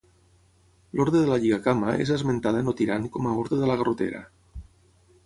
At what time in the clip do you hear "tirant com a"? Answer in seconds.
2.79-3.35